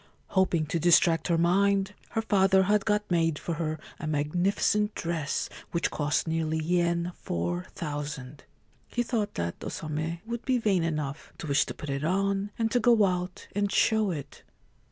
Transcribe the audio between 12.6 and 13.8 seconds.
to go out and